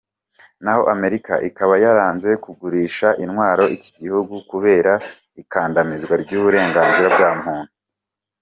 Naho 0.63 0.81
Amerika 0.95 1.33
ikaba 1.49 1.73
yaranze 1.83 2.29
kugurisha 2.43 3.07
intwaro 3.23 3.63
iki 3.75 3.91
gihugu 3.99 4.33
kubera 4.49 4.93
ikandamizwa 5.41 6.13
ry’uburenganzira 6.23 7.07
bwa 7.15 7.31
muntu. 7.43 7.71